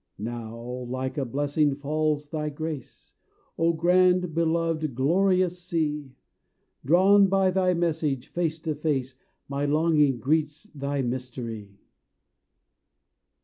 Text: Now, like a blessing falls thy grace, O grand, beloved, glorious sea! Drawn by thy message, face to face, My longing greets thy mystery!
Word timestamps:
Now, 0.17 0.59
like 0.89 1.19
a 1.19 1.25
blessing 1.25 1.75
falls 1.75 2.27
thy 2.29 2.49
grace, 2.49 3.13
O 3.59 3.71
grand, 3.71 4.33
beloved, 4.33 4.95
glorious 4.95 5.61
sea! 5.61 6.15
Drawn 6.83 7.27
by 7.27 7.51
thy 7.51 7.75
message, 7.75 8.29
face 8.29 8.59
to 8.61 8.73
face, 8.73 9.13
My 9.47 9.65
longing 9.65 10.17
greets 10.17 10.63
thy 10.73 11.03
mystery! 11.03 11.77